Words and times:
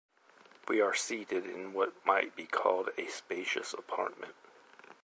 We 0.67 0.81
are 0.81 0.95
seated 0.95 1.45
in 1.45 1.73
what 1.73 1.93
might 2.03 2.35
be 2.35 2.47
called 2.47 2.89
a 2.97 3.05
spacious 3.05 3.71
apartment. 3.71 4.33